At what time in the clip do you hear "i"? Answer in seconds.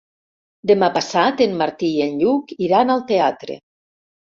1.99-2.03